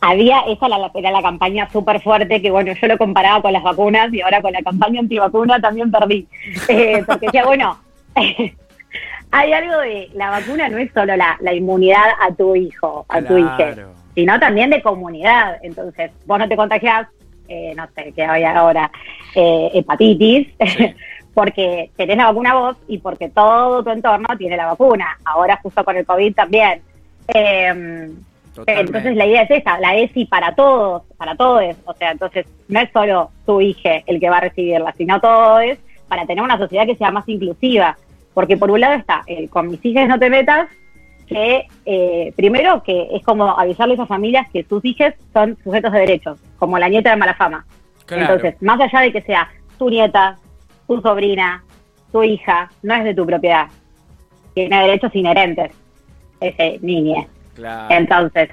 había, 0.00 0.40
esa 0.40 0.68
la, 0.68 0.90
era 0.94 1.10
la 1.10 1.22
campaña 1.22 1.68
súper 1.70 2.00
fuerte, 2.00 2.42
que 2.42 2.50
bueno, 2.50 2.72
yo 2.72 2.86
lo 2.86 2.98
comparaba 2.98 3.40
con 3.42 3.52
las 3.52 3.62
vacunas 3.62 4.12
y 4.12 4.20
ahora 4.20 4.42
con 4.42 4.52
la 4.52 4.62
campaña 4.62 5.00
antivacuna 5.00 5.60
también 5.60 5.90
perdí. 5.90 6.26
Eh, 6.68 7.02
porque 7.06 7.26
decía, 7.26 7.44
bueno, 7.44 7.78
hay 9.30 9.52
algo 9.52 9.78
de, 9.78 10.10
la 10.14 10.30
vacuna 10.30 10.68
no 10.68 10.78
es 10.78 10.92
solo 10.92 11.14
la, 11.16 11.54
inmunidad 11.54 12.04
a 12.20 12.34
tu 12.34 12.54
hijo, 12.54 13.06
a 13.08 13.22
tu 13.22 13.38
hija, 13.38 13.74
sino 14.14 14.38
también 14.38 14.70
de 14.70 14.82
comunidad. 14.82 15.58
Entonces, 15.62 16.10
vos 16.26 16.38
no 16.38 16.48
te 16.48 16.56
contagiás, 16.56 17.08
eh, 17.48 17.72
no 17.76 17.86
sé, 17.94 18.12
qué 18.14 18.24
hay 18.24 18.44
ahora, 18.44 18.90
eh, 19.34 19.70
hepatitis, 19.74 20.48
porque 21.34 21.90
tenés 21.96 22.16
la 22.16 22.26
vacuna 22.26 22.54
vos 22.54 22.76
y 22.86 22.98
porque 22.98 23.28
todo 23.28 23.82
tu 23.82 23.90
entorno 23.90 24.28
tiene 24.38 24.56
la 24.56 24.66
vacuna. 24.66 25.18
Ahora 25.24 25.58
justo 25.62 25.84
con 25.84 25.96
el 25.96 26.06
COVID 26.06 26.34
también. 26.34 26.80
Em, 27.28 28.14
entonces 28.66 29.16
la 29.16 29.26
idea 29.26 29.42
es 29.42 29.50
esa, 29.50 29.78
la 29.80 29.96
ESI 29.96 30.26
para 30.26 30.54
todos, 30.54 31.02
para 31.16 31.34
todos. 31.34 31.74
O 31.84 31.94
sea, 31.94 32.12
entonces 32.12 32.46
no 32.68 32.80
es 32.80 32.90
solo 32.92 33.30
tu 33.44 33.60
hijo 33.60 33.88
el 34.06 34.20
que 34.20 34.30
va 34.30 34.38
a 34.38 34.42
recibirla, 34.42 34.94
sino 34.96 35.20
todos 35.20 35.76
para 36.08 36.24
tener 36.26 36.44
una 36.44 36.58
sociedad 36.58 36.86
que 36.86 36.96
sea 36.96 37.10
más 37.10 37.28
inclusiva. 37.28 37.96
Porque 38.32 38.56
por 38.56 38.70
un 38.70 38.80
lado 38.80 38.94
está, 38.94 39.22
el 39.26 39.48
con 39.48 39.68
mis 39.68 39.84
hijas 39.84 40.08
no 40.08 40.18
te 40.18 40.30
metas, 40.30 40.68
que 41.26 41.66
eh, 41.86 42.32
primero 42.36 42.82
que 42.82 43.08
es 43.12 43.22
como 43.24 43.58
avisarle 43.58 43.94
a 43.94 43.96
esas 43.96 44.08
familias 44.08 44.48
que 44.52 44.64
sus 44.64 44.84
hijas 44.84 45.14
son 45.32 45.56
sujetos 45.64 45.92
de 45.92 46.00
derechos, 46.00 46.38
como 46.58 46.78
la 46.78 46.88
nieta 46.88 47.10
de 47.10 47.16
mala 47.16 47.34
fama. 47.34 47.64
Entonces, 48.08 48.60
más 48.60 48.80
allá 48.80 49.00
de 49.00 49.12
que 49.12 49.22
sea 49.22 49.48
tu 49.78 49.88
nieta, 49.88 50.36
tu 50.86 51.00
sobrina, 51.00 51.64
tu 52.12 52.22
hija, 52.22 52.70
no 52.82 52.94
es 52.94 53.04
de 53.04 53.14
tu 53.14 53.26
propiedad. 53.26 53.66
Tiene 54.54 54.80
derechos 54.82 55.14
inherentes 55.14 55.72
ese 56.40 56.78
niño. 56.82 57.26
Entonces, 57.88 58.50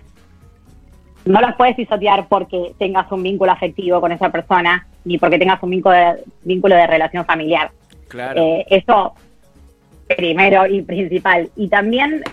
no 1.26 1.40
los 1.42 1.56
puedes 1.56 1.76
pisotear 1.76 2.28
porque 2.28 2.74
tengas 2.78 3.12
un 3.12 3.24
vínculo 3.24 3.52
afectivo 3.52 4.02
con 4.02 4.12
esa 4.12 4.32
persona, 4.32 4.88
ni 5.06 5.18
porque 5.18 5.38
tengas 5.38 5.62
un 5.62 5.72
vínculo 5.72 5.96
de, 5.96 6.24
vínculo 6.44 6.76
de 6.76 6.88
relación 6.88 7.26
familiar. 7.26 7.72
Eh, 8.36 8.66
eso 8.70 9.14
primero 10.08 10.68
y 10.68 10.82
principal. 10.82 11.50
Y 11.56 11.70
también 11.70 12.24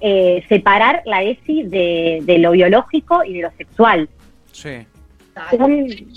eh, 0.00 0.44
separar 0.48 1.02
la 1.04 1.22
ESI 1.22 1.64
de, 1.64 2.20
de, 2.22 2.38
lo 2.38 2.52
biológico 2.52 3.22
y 3.24 3.34
de 3.34 3.42
lo 3.42 3.50
sexual. 3.52 4.08
Sí. 4.52 4.86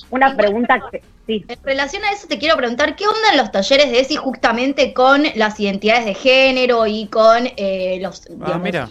una 0.09 0.35
pregunta 0.35 0.81
que, 0.91 1.01
en 1.27 1.57
relación 1.63 2.03
a 2.05 2.11
eso 2.11 2.27
te 2.27 2.37
quiero 2.37 2.55
preguntar, 2.55 2.95
¿qué 2.95 3.05
onda 3.05 3.31
en 3.31 3.37
los 3.37 3.51
talleres 3.51 3.91
de 3.91 3.99
ESI 3.99 4.15
justamente 4.15 4.93
con 4.93 5.23
las 5.35 5.59
identidades 5.59 6.05
de 6.05 6.13
género 6.13 6.87
y 6.87 7.07
con 7.07 7.49
eh, 7.57 7.99
los... 8.01 8.27
Ah, 8.41 8.57
mira. 8.57 8.89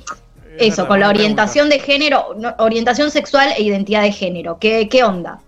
Eso, 0.58 0.86
con 0.86 1.00
la 1.00 1.10
orientación 1.10 1.68
de 1.68 1.78
género, 1.78 2.34
orientación 2.58 3.10
sexual 3.10 3.50
e 3.56 3.62
identidad 3.62 4.02
de 4.02 4.12
género. 4.12 4.58
¿Qué, 4.58 4.88
qué 4.88 5.04
onda? 5.04 5.38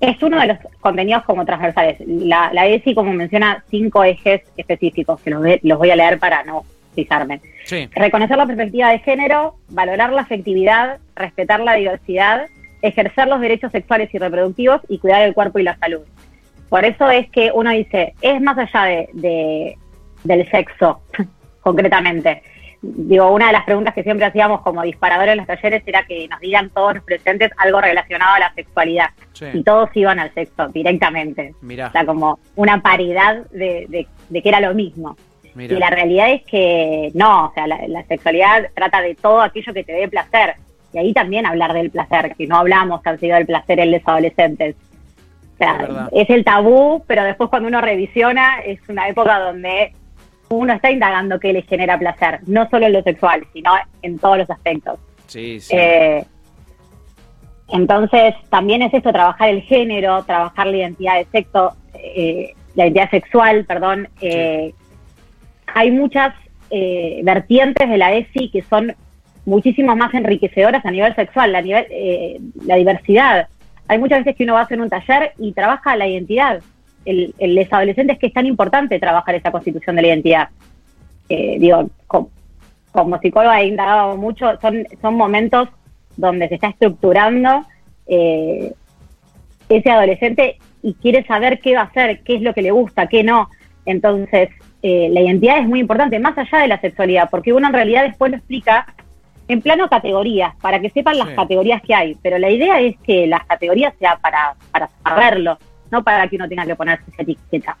Es 0.00 0.20
uno 0.20 0.40
de 0.40 0.48
los 0.48 0.58
contenidos 0.80 1.22
como 1.22 1.44
transversales. 1.44 1.98
La, 2.06 2.50
ESI, 2.66 2.92
como 2.92 3.12
menciona, 3.12 3.64
cinco 3.70 4.02
ejes 4.02 4.42
específicos, 4.56 5.20
que 5.20 5.30
los, 5.30 5.44
los 5.62 5.78
voy 5.78 5.90
a 5.90 5.96
leer 5.96 6.18
para 6.18 6.42
no 6.42 6.64
pisarme. 6.94 7.40
Reconocer 7.94 8.36
la 8.36 8.46
perspectiva 8.46 8.90
de 8.90 8.98
género, 8.98 9.56
valorar 9.68 10.12
la 10.12 10.22
afectividad, 10.22 10.98
respetar 11.14 11.60
la 11.60 11.74
diversidad, 11.74 12.46
ejercer 12.82 13.28
los 13.28 13.40
derechos 13.40 13.72
sexuales 13.72 14.12
y 14.12 14.18
reproductivos 14.18 14.80
y 14.88 14.98
cuidar 14.98 15.22
el 15.22 15.34
cuerpo 15.34 15.58
y 15.58 15.62
la 15.62 15.76
salud. 15.78 16.02
Por 16.68 16.84
eso 16.84 17.08
es 17.10 17.30
que 17.30 17.50
uno 17.54 17.70
dice, 17.70 18.14
es 18.20 18.40
más 18.40 18.56
allá 18.58 19.06
de, 19.12 19.76
del 20.24 20.50
sexo, 20.50 21.00
concretamente. 21.60 22.42
digo, 22.80 23.30
una 23.30 23.46
de 23.48 23.52
las 23.52 23.64
preguntas 23.64 23.94
que 23.94 24.02
siempre 24.02 24.26
hacíamos 24.26 24.62
como 24.62 24.82
disparadores 24.82 25.32
en 25.32 25.38
los 25.38 25.46
talleres 25.46 25.82
era 25.86 26.04
que 26.04 26.26
nos 26.28 26.40
digan 26.40 26.70
todos 26.70 26.94
los 26.96 27.04
presentes 27.04 27.50
algo 27.58 27.80
relacionado 27.80 28.34
a 28.34 28.38
la 28.40 28.54
sexualidad. 28.54 29.10
Sí. 29.32 29.46
Y 29.52 29.62
todos 29.62 29.90
iban 29.94 30.18
al 30.18 30.32
sexo 30.34 30.68
directamente. 30.68 31.54
Mirá. 31.60 31.88
O 31.88 31.92
sea, 31.92 32.04
como 32.04 32.38
una 32.56 32.80
paridad 32.82 33.44
de, 33.50 33.86
de- 33.88 34.06
de 34.28 34.42
que 34.42 34.48
era 34.48 34.60
lo 34.60 34.74
mismo. 34.74 35.16
Mirá. 35.54 35.74
Y 35.74 35.78
la 35.78 35.90
realidad 35.90 36.32
es 36.32 36.42
que 36.44 37.10
no, 37.14 37.46
o 37.46 37.52
sea, 37.52 37.66
la, 37.66 37.78
la 37.86 38.02
sexualidad 38.04 38.70
trata 38.74 39.02
de 39.02 39.14
todo 39.14 39.42
aquello 39.42 39.72
que 39.74 39.84
te 39.84 39.92
dé 39.92 40.08
placer. 40.08 40.54
Y 40.92 40.98
ahí 40.98 41.12
también 41.12 41.46
hablar 41.46 41.72
del 41.72 41.90
placer, 41.90 42.34
que 42.36 42.46
no 42.46 42.56
hablamos 42.56 43.02
tan 43.02 43.18
seguido 43.18 43.36
del 43.38 43.46
placer 43.46 43.80
en 43.80 43.90
los 43.92 44.02
adolescentes. 44.04 44.76
O 45.54 45.56
sea, 45.58 46.08
Es 46.12 46.28
el 46.30 46.44
tabú, 46.44 47.04
pero 47.06 47.22
después 47.24 47.48
cuando 47.50 47.68
uno 47.68 47.80
revisiona 47.80 48.60
es 48.60 48.80
una 48.88 49.08
época 49.08 49.38
donde 49.38 49.92
uno 50.48 50.72
está 50.74 50.90
indagando 50.90 51.38
qué 51.40 51.52
le 51.52 51.62
genera 51.62 51.98
placer, 51.98 52.40
no 52.46 52.68
solo 52.68 52.86
en 52.86 52.92
lo 52.92 53.02
sexual, 53.02 53.46
sino 53.52 53.72
en 54.02 54.18
todos 54.18 54.38
los 54.38 54.50
aspectos. 54.50 54.98
Sí, 55.26 55.60
sí. 55.60 55.74
Eh, 55.76 56.24
entonces, 57.68 58.34
también 58.50 58.82
es 58.82 58.92
esto, 58.92 59.12
trabajar 59.12 59.48
el 59.48 59.62
género, 59.62 60.22
trabajar 60.24 60.66
la 60.66 60.76
identidad 60.76 61.16
de 61.16 61.24
sexo, 61.32 61.74
eh, 61.94 62.54
la 62.74 62.84
identidad 62.84 63.10
sexual, 63.10 63.64
perdón. 63.64 64.08
eh, 64.20 64.74
Hay 65.74 65.90
muchas 65.90 66.34
eh, 66.70 67.20
vertientes 67.22 67.88
de 67.88 67.96
la 67.96 68.12
ESI 68.14 68.50
que 68.50 68.62
son 68.62 68.94
muchísimo 69.44 69.96
más 69.96 70.14
enriquecedoras 70.14 70.84
a 70.84 70.90
nivel 70.90 71.14
sexual, 71.14 71.54
a 71.54 71.62
nivel, 71.62 71.86
eh, 71.90 72.38
la 72.64 72.76
diversidad. 72.76 73.48
Hay 73.88 73.98
muchas 73.98 74.20
veces 74.20 74.36
que 74.36 74.44
uno 74.44 74.54
va 74.54 74.60
a 74.60 74.64
hacer 74.64 74.80
un 74.80 74.88
taller 74.88 75.32
y 75.38 75.52
trabaja 75.52 75.96
la 75.96 76.06
identidad. 76.06 76.60
El, 77.04 77.34
el 77.38 77.58
adolescentes 77.70 78.18
que 78.18 78.28
es 78.28 78.32
tan 78.32 78.46
importante 78.46 78.98
trabajar 79.00 79.34
esa 79.34 79.50
constitución 79.50 79.96
de 79.96 80.02
la 80.02 80.08
identidad. 80.08 80.48
Eh, 81.28 81.56
digo, 81.58 81.90
co- 82.06 82.30
como 82.92 83.18
psicóloga 83.18 83.60
he 83.60 83.66
indagado 83.66 84.16
mucho, 84.16 84.58
son, 84.60 84.86
son 85.00 85.14
momentos 85.16 85.68
donde 86.16 86.48
se 86.48 86.54
está 86.56 86.68
estructurando 86.68 87.64
eh, 88.06 88.72
ese 89.68 89.90
adolescente 89.90 90.58
y 90.82 90.94
quiere 90.94 91.24
saber 91.24 91.58
qué 91.60 91.74
va 91.74 91.82
a 91.82 91.84
hacer, 91.84 92.22
qué 92.22 92.36
es 92.36 92.42
lo 92.42 92.52
que 92.54 92.62
le 92.62 92.70
gusta, 92.70 93.06
qué 93.06 93.24
no. 93.24 93.48
Entonces, 93.86 94.50
eh, 94.82 95.08
la 95.10 95.20
identidad 95.22 95.58
es 95.58 95.66
muy 95.66 95.80
importante, 95.80 96.18
más 96.18 96.36
allá 96.38 96.58
de 96.58 96.68
la 96.68 96.80
sexualidad, 96.80 97.28
porque 97.30 97.52
uno 97.52 97.66
en 97.66 97.72
realidad 97.72 98.04
después 98.04 98.30
lo 98.30 98.36
explica 98.36 98.86
en 99.48 99.60
plano 99.60 99.88
categorías, 99.88 100.54
para 100.60 100.80
que 100.80 100.90
sepan 100.90 101.18
las 101.18 101.28
Sí. 101.28 101.34
categorías 101.34 101.82
que 101.82 101.94
hay. 101.94 102.16
Pero 102.22 102.38
la 102.38 102.50
idea 102.50 102.80
es 102.80 102.96
que 103.00 103.26
las 103.26 103.44
categorías 103.46 103.92
sea 103.98 104.16
para, 104.16 104.54
para 104.70 104.88
saberlo, 105.02 105.58
no 105.90 106.02
para 106.02 106.28
que 106.28 106.36
uno 106.36 106.48
tenga 106.48 106.64
que 106.66 106.76
ponerse 106.76 107.04
esa 107.12 107.22
etiqueta. 107.22 107.76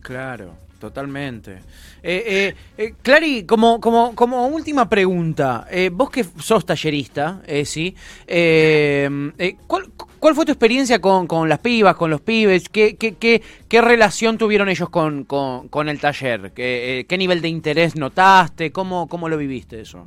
Claro, 0.00 0.54
totalmente. 0.78 1.58
Eh, 2.02 2.24
eh, 2.26 2.54
eh, 2.78 2.94
Clary, 3.02 3.44
como, 3.44 3.80
como, 3.80 4.14
como 4.14 4.46
última 4.48 4.88
pregunta, 4.88 5.66
eh, 5.70 5.90
vos 5.92 6.10
que 6.10 6.24
sos 6.24 6.64
tallerista, 6.64 7.40
eh, 7.46 7.64
sí, 7.66 7.94
eh, 8.26 9.56
¿cuál, 9.66 9.84
cuál 10.18 10.34
fue 10.34 10.46
tu 10.46 10.52
experiencia 10.52 10.98
con, 11.00 11.26
con 11.26 11.48
las 11.48 11.58
pibas, 11.58 11.94
con 11.96 12.10
los 12.10 12.22
pibes? 12.22 12.68
¿Qué, 12.70 12.96
qué, 12.96 13.14
qué, 13.16 13.42
qué 13.68 13.80
relación 13.82 14.38
tuvieron 14.38 14.68
ellos 14.70 14.88
con, 14.88 15.24
con, 15.24 15.68
con 15.68 15.88
el 15.90 16.00
taller? 16.00 16.52
¿Qué, 16.52 17.00
eh, 17.00 17.04
¿Qué 17.04 17.18
nivel 17.18 17.42
de 17.42 17.48
interés 17.48 17.96
notaste? 17.96 18.72
¿Cómo, 18.72 19.06
cómo 19.08 19.28
lo 19.28 19.36
viviste 19.36 19.80
eso? 19.82 20.06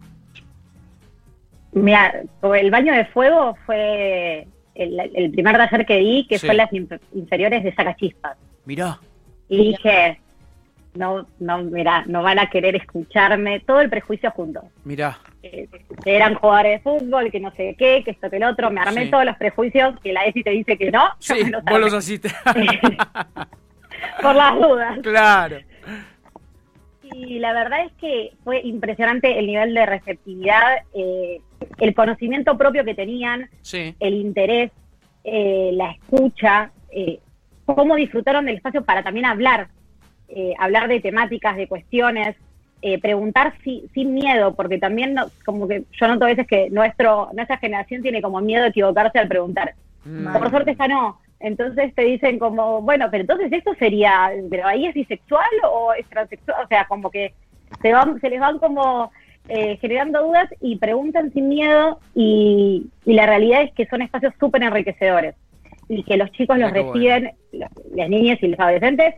Mira, 1.74 2.14
el 2.56 2.72
baño 2.72 2.94
de 2.94 3.06
fuego 3.06 3.56
fue 3.66 4.48
el, 4.76 5.00
el 5.16 5.32
primer 5.32 5.58
taller 5.58 5.86
que 5.86 5.98
di, 5.98 6.28
que 6.28 6.38
Sí. 6.40 6.46
fue 6.48 6.56
las 6.56 6.72
inf- 6.72 7.00
inferiores 7.14 7.64
de 7.64 7.74
sacachispas. 7.74 8.38
Mirá, 8.66 9.00
Y 9.50 9.70
dije, 9.72 10.20
no, 10.96 11.26
no, 11.40 11.58
mira, 11.64 12.04
no 12.08 12.22
van 12.24 12.40
a 12.40 12.50
querer 12.50 12.76
escucharme, 12.76 13.60
todo 13.62 13.82
el 13.82 13.90
prejuicio 13.90 14.30
junto. 14.32 14.62
mirá. 14.84 15.18
Eh, 15.42 15.68
que 16.04 16.16
eran 16.16 16.36
jugadores 16.36 16.82
de 16.84 16.90
fútbol, 16.90 17.30
que 17.30 17.40
no 17.42 17.52
sé 17.52 17.76
qué, 17.78 18.02
que 18.06 18.12
esto, 18.12 18.30
que 18.30 18.38
el 18.38 18.44
otro. 18.46 18.72
Me 18.72 18.80
armé 18.80 19.06
Sí. 19.06 19.12
todos 19.12 19.26
los 19.26 19.36
prejuicios 19.36 20.00
que 20.00 20.14
la 20.14 20.24
ESI 20.26 20.42
te 20.44 20.52
dice 20.52 20.78
que 20.78 20.90
no. 20.92 21.04
yo 21.20 21.36
Sí, 21.36 21.44
me 21.44 21.50
los 21.52 21.64
vos 21.66 21.80
los 21.82 21.94
asiste. 21.94 22.30
Por 24.22 24.36
las 24.36 24.56
dudas. 24.56 25.00
claro. 25.02 25.58
Y 27.04 27.40
la 27.40 27.54
verdad 27.54 27.86
es 27.86 27.92
que 28.00 28.32
fue 28.44 28.62
impresionante 28.62 29.38
el 29.38 29.46
nivel 29.48 29.74
de 29.74 29.86
receptividad, 29.86 30.78
eh, 30.96 31.42
el 31.78 31.94
conocimiento 31.94 32.58
propio 32.58 32.84
que 32.84 32.94
tenían, 32.96 33.50
Sí, 33.62 33.96
el 34.00 34.14
interés, 34.16 34.72
eh, 35.24 35.72
la 35.74 35.92
escucha, 35.92 36.72
eh, 36.92 37.20
cómo 37.66 37.96
disfrutaron 37.96 38.46
del 38.46 38.56
espacio 38.58 38.84
para 38.84 39.04
también 39.04 39.26
hablar, 39.26 39.68
eh, 40.28 40.54
hablar 40.60 40.88
de 40.88 41.00
temáticas, 41.00 41.56
de 41.58 41.68
cuestiones, 41.68 42.36
preguntar 43.02 43.54
si- 43.64 43.86
sin 43.94 44.14
miedo, 44.14 44.56
porque 44.56 44.78
también 44.78 45.14
no- 45.14 45.28
como 45.46 45.70
que 45.70 45.84
yo 45.94 46.08
noto 46.10 46.26
a 46.26 46.28
veces 46.28 46.46
que 46.46 46.70
nuestro, 46.70 47.30
nuestra 47.34 47.58
generación 47.58 48.02
tiene 48.02 48.22
como 48.22 48.42
miedo 48.42 48.64
de 48.64 48.70
equivocarse 48.70 49.20
al 49.20 49.30
preguntar. 49.30 49.74
Mm. 50.04 50.34
Por 50.34 50.50
suerte 50.50 50.72
esta 50.72 50.90
no. 50.90 51.18
Entonces 51.40 51.96
te 51.96 52.02
dicen 52.04 52.40
como, 52.40 52.82
bueno, 52.82 53.08
pero 53.10 53.22
entonces 53.22 53.54
esto 53.54 53.74
sería, 53.76 54.32
pero 54.50 54.68
ahí 54.68 54.86
es 54.88 54.94
bisexual 54.96 55.48
o 55.72 55.94
es 55.94 56.06
transexual, 56.10 56.62
o 56.66 56.68
sea, 56.68 56.86
como 56.88 57.10
que 57.10 57.34
se 57.82 57.94
van, 57.94 58.20
se 58.20 58.30
les 58.30 58.42
van 58.42 58.60
como 58.60 59.12
eh, 59.50 59.78
generando 59.78 60.24
dudas 60.24 60.50
y 60.62 60.78
preguntan 60.78 61.32
sin 61.34 61.50
miedo 61.50 62.00
y, 62.16 62.88
y 63.06 63.14
la 63.14 63.26
realidad 63.26 63.64
es 63.64 63.74
que 63.74 63.86
son 63.88 64.02
espacios 64.02 64.34
súper 64.40 64.64
enriquecedores 64.64 65.36
y 65.90 66.04
que 66.04 66.18
los 66.18 66.32
chicos 66.32 66.58
los 66.58 66.72
reciben, 66.72 67.32
las 67.52 68.10
niñas 68.10 68.40
y 68.42 68.48
los 68.48 68.60
adolescentes, 68.60 69.16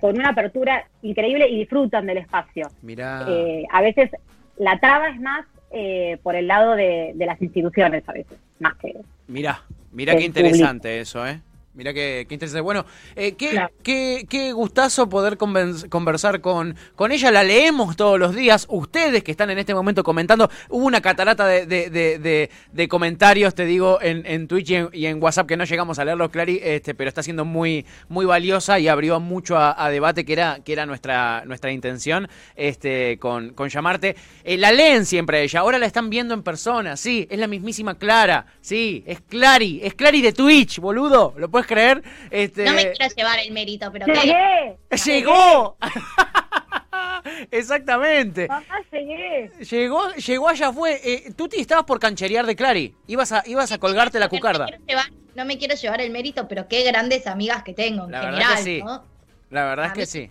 con 0.00 0.16
una 0.18 0.30
apertura 0.30 0.86
increíble 1.02 1.48
y 1.48 1.58
disfrutan 1.58 2.06
del 2.06 2.18
espacio. 2.18 2.68
Mirá. 2.82 3.26
Eh, 3.28 3.64
a 3.70 3.80
veces 3.82 4.10
la 4.56 4.78
traba 4.80 5.08
es 5.08 5.20
más 5.20 5.46
eh, 5.70 6.18
por 6.22 6.34
el 6.34 6.48
lado 6.48 6.74
de, 6.74 7.12
de 7.14 7.26
las 7.26 7.40
instituciones, 7.40 8.02
a 8.08 8.12
veces, 8.12 8.38
más 8.58 8.74
que... 8.76 8.94
Mirá, 9.28 9.62
mirá 9.92 10.16
qué 10.16 10.24
interesante 10.24 11.00
eso, 11.00 11.26
¿eh? 11.26 11.40
Mirá 11.72 11.94
qué, 11.94 12.26
qué 12.28 12.34
interesante. 12.34 12.62
Bueno, 12.62 12.84
eh, 13.14 13.32
qué, 13.36 13.50
Claro. 13.50 13.72
qué, 13.84 14.26
qué 14.28 14.52
gustazo 14.52 15.08
poder 15.08 15.36
conversar 15.38 16.40
con, 16.40 16.74
con 16.96 17.12
ella. 17.12 17.30
La 17.30 17.44
leemos 17.44 17.96
todos 17.96 18.18
los 18.18 18.34
días. 18.34 18.66
Ustedes 18.68 19.22
que 19.22 19.30
están 19.30 19.50
en 19.50 19.58
este 19.58 19.72
momento 19.72 20.02
comentando, 20.02 20.50
hubo 20.68 20.84
una 20.84 21.00
catarata 21.00 21.46
de, 21.46 21.66
de, 21.66 21.88
de, 21.90 22.18
de- 22.18 22.50
de 22.72 22.88
comentarios, 22.88 23.54
te 23.54 23.64
digo, 23.66 23.98
en, 24.02 24.26
en 24.26 24.48
Twitch 24.48 24.70
y 24.70 24.74
en, 24.74 24.88
y 24.92 25.06
en 25.06 25.22
WhatsApp 25.22 25.46
que 25.46 25.56
no 25.56 25.64
llegamos 25.64 25.98
a 26.00 26.04
leerlos, 26.04 26.30
Clary, 26.30 26.60
este, 26.62 26.94
pero 26.94 27.08
está 27.08 27.22
siendo 27.22 27.44
muy, 27.44 27.86
muy 28.08 28.26
valiosa 28.26 28.78
y 28.80 28.88
abrió 28.88 29.20
mucho 29.20 29.56
a, 29.56 29.82
a 29.84 29.90
debate, 29.90 30.24
que 30.24 30.32
era, 30.32 30.58
que 30.64 30.72
era 30.72 30.86
nuestra, 30.86 31.44
nuestra 31.46 31.70
intención 31.70 32.28
este, 32.56 33.16
con, 33.20 33.50
con 33.50 33.68
llamarte. 33.68 34.16
Eh, 34.42 34.56
la 34.58 34.72
leen 34.72 35.06
siempre 35.06 35.38
a 35.38 35.40
ella, 35.42 35.60
ahora 35.60 35.78
la 35.78 35.86
están 35.86 36.10
viendo 36.10 36.34
en 36.34 36.42
persona, 36.42 36.96
sí, 36.96 37.28
es 37.30 37.38
la 37.38 37.46
mismísima 37.46 37.96
Clara, 37.96 38.46
sí, 38.60 39.04
es 39.06 39.20
Clary, 39.20 39.80
es 39.84 39.94
Clary 39.94 40.20
de 40.20 40.32
Twitch, 40.32 40.80
boludo, 40.80 41.32
¿lo 41.36 41.48
puedes 41.64 41.66
creer? 41.66 42.02
Este, 42.30 42.64
No 42.64 42.72
me 42.72 42.92
quiero 42.92 43.14
llevar 43.14 43.38
el 43.40 43.52
mérito, 43.52 43.90
pero 43.92 44.06
¡Llegué! 44.06 44.76
¡Llegó! 45.04 45.76
Exactamente. 47.50 48.48
¡Mamá, 48.48 48.64
llegué! 48.90 49.50
Llegó, 49.70 50.10
llegó 50.14 50.48
allá 50.48 50.72
fue. 50.72 51.00
Eh, 51.04 51.32
Tuti, 51.36 51.60
estabas 51.60 51.84
por 51.84 51.98
cancherear 52.00 52.46
de 52.46 52.56
Clary. 52.56 52.94
Ibas 53.06 53.32
a, 53.32 53.42
ibas 53.46 53.72
a 53.72 53.78
colgarte 53.78 54.18
la 54.18 54.28
cucarda. 54.28 54.66
No 54.66 54.70
me, 54.70 54.76
quiero 54.78 54.86
llevar, 54.86 55.12
no 55.34 55.44
me 55.44 55.58
quiero 55.58 55.74
llevar 55.74 56.00
el 56.00 56.10
mérito, 56.10 56.48
pero 56.48 56.68
qué 56.68 56.82
grandes 56.84 57.26
amigas 57.26 57.62
que 57.62 57.74
tengo 57.74 58.04
en 58.06 58.12
La 58.12 58.20
verdad 58.20 58.32
general, 58.38 58.56
que 58.56 58.62
sí. 58.62 58.82
¿no? 58.82 59.04
La 59.50 59.64
verdad 59.64 59.86
es 59.86 59.92
que 59.92 60.00
mí- 60.00 60.06
sí. 60.06 60.30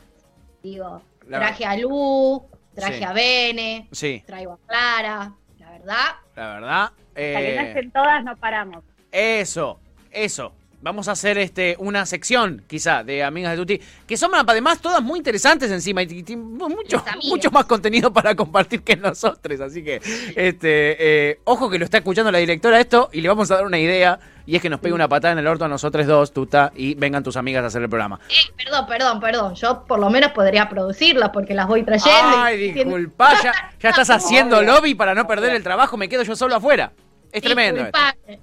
Digo, 0.63 1.01
La 1.27 1.39
traje 1.39 1.65
a 1.65 1.77
Lu, 1.77 2.43
traje 2.74 2.98
Sí. 2.98 3.03
a 3.03 3.13
Bene, 3.13 3.88
Sí, 3.91 4.24
traigo 4.25 4.53
a 4.53 4.57
Clara, 4.67 5.31
la 5.59 5.71
verdad. 5.71 6.15
la 6.36 6.53
verdad. 6.53 6.83
Hasta 6.83 6.93
que 7.15 7.55
no 7.55 7.62
eh, 7.62 7.67
estén 7.69 7.91
todas, 7.91 8.24
no 8.24 8.36
paramos. 8.38 8.83
Eso, 9.12 9.79
eso. 10.12 10.53
Vamos 10.81 11.09
a 11.09 11.12
hacer 11.12 11.38
este 11.38 11.75
una 11.79 12.05
sección, 12.05 12.63
quizá, 12.65 13.03
de 13.03 13.21
amigas 13.24 13.51
de 13.51 13.57
Tuti, 13.57 13.81
que 14.07 14.15
son 14.15 14.31
además 14.33 14.79
todas 14.79 15.01
muy 15.01 15.17
interesantes 15.17 15.69
encima 15.71 16.01
y 16.03 16.24
t- 16.24 16.38
mucho, 16.38 17.03
mucho 17.29 17.51
más 17.51 17.65
contenido 17.65 18.13
para 18.13 18.33
compartir 18.33 18.81
que 18.81 18.95
nosotros. 18.95 19.59
Así 19.59 19.83
que, 19.83 19.98
este, 20.38 21.29
eh, 21.31 21.39
ojo 21.43 21.69
que 21.69 21.77
lo 21.79 21.83
está 21.86 21.98
escuchando 21.98 22.31
la 22.31 22.38
directora 22.38 22.79
esto 22.79 23.09
y 23.12 23.19
le 23.19 23.27
vamos 23.27 23.51
a 23.51 23.55
dar 23.55 23.65
una 23.65 23.77
idea 23.77 24.19
y 24.45 24.55
es 24.55 24.62
que 24.62 24.69
nos 24.69 24.79
pegue 24.79 24.93
una 24.93 25.09
patada 25.09 25.33
en 25.33 25.39
el 25.39 25.48
orto 25.48 25.65
a 25.65 25.67
nosotros 25.67 26.07
dos, 26.07 26.31
Tuta, 26.31 26.71
y 26.75 26.95
vengan 26.95 27.24
tus 27.24 27.36
amigas 27.36 27.62
a 27.63 27.67
hacer 27.67 27.81
el 27.83 27.89
programa. 27.89 28.19
Eh, 28.29 28.53
perdón, 28.63 28.86
perdón, 28.88 29.19
perdón. 29.19 29.55
Yo 29.55 29.83
por 29.86 30.00
lo 30.00 30.09
menos 30.09 30.31
podría 30.31 30.69
producirlas 30.69 31.29
porque 31.31 31.53
las 31.53 31.67
voy 31.67 31.83
trayendo. 31.83 32.17
y 32.31 32.36
Ay, 32.38 32.71
disculpa, 32.71 33.33
ya, 33.43 33.53
ya 33.81 33.89
estás 33.89 34.09
haciendo 34.12 34.62
lobby 34.62 34.95
para 34.95 35.13
no 35.13 35.27
perder 35.27 35.53
el 35.55 35.62
trabajo, 35.63 35.98
me 35.98 36.07
quedo 36.07 36.24
yo 36.24 36.38
solo 36.38 36.55
afuera. 36.55 36.93
Es 37.31 37.41
tremendo. 37.41 37.88